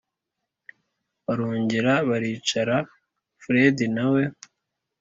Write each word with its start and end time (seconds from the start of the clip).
barongera 1.25 1.93
baricara 2.09 2.77
fred 3.43 3.77
nawe 3.95 4.23